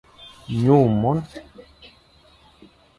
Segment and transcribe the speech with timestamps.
[0.61, 1.19] Nyu mon.